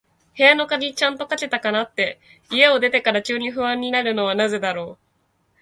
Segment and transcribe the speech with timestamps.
[0.35, 2.19] 部屋の鍵、ちゃんとかけたかなって、
[2.49, 4.99] 家を出てから急に不安になるのはなぜだろう。